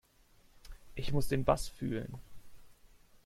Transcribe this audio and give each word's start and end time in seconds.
Ich 0.95 1.11
muss 1.11 1.27
den 1.27 1.45
Bass 1.45 1.67
fühlen. 1.67 2.15